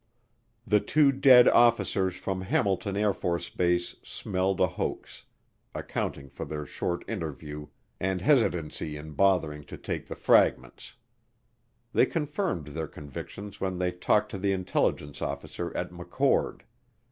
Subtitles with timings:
[0.65, 5.25] The two dead officers from Hamilton AFB smelled a hoax,
[5.75, 7.67] accounting for their short interview
[7.99, 10.95] and hesitancy in bothering to take the "fragments."
[11.93, 16.61] They confirmed their convictions when they talked to the intelligence officer at McChord.